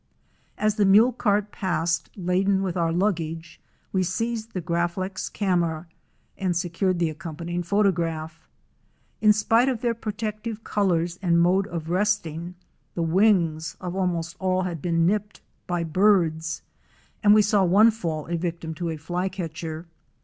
[0.57, 3.59] As the mule cart passed laden with our luggage,
[3.93, 5.85] we seized the Graflex camera
[6.39, 8.47] and secured the accompanying photograph.
[9.21, 12.55] In spite of their protective colors and mode of resting,
[12.95, 16.63] the wings of almost all had been nipped by birds,
[17.21, 19.85] and we saw one fall a victim to a Flycatcher.